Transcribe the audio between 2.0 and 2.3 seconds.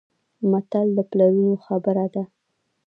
ده.